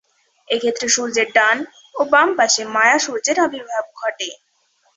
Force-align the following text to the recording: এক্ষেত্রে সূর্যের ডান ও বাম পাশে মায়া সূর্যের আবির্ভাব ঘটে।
এক্ষেত্রে 0.47 0.87
সূর্যের 0.89 1.29
ডান 1.33 1.57
ও 1.95 2.01
বাম 2.11 2.29
পাশে 2.37 2.61
মায়া 2.75 2.97
সূর্যের 2.99 3.37
আবির্ভাব 3.39 3.85
ঘটে। 3.95 4.29